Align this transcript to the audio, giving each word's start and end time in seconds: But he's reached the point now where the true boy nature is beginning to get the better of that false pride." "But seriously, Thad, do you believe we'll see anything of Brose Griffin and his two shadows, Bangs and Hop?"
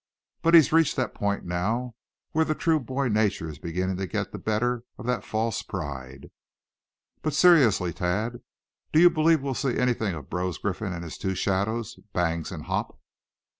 But 0.41 0.55
he's 0.55 0.71
reached 0.73 0.95
the 0.95 1.07
point 1.09 1.45
now 1.45 1.93
where 2.31 2.43
the 2.43 2.55
true 2.55 2.79
boy 2.79 3.07
nature 3.07 3.47
is 3.47 3.59
beginning 3.59 3.97
to 3.97 4.07
get 4.07 4.31
the 4.31 4.39
better 4.39 4.83
of 4.97 5.05
that 5.05 5.23
false 5.23 5.61
pride." 5.61 6.31
"But 7.21 7.35
seriously, 7.35 7.91
Thad, 7.91 8.41
do 8.91 8.99
you 8.99 9.11
believe 9.11 9.43
we'll 9.43 9.53
see 9.53 9.77
anything 9.77 10.15
of 10.15 10.27
Brose 10.27 10.57
Griffin 10.57 10.91
and 10.91 11.03
his 11.03 11.19
two 11.19 11.35
shadows, 11.35 11.99
Bangs 12.15 12.51
and 12.51 12.63
Hop?" 12.63 12.99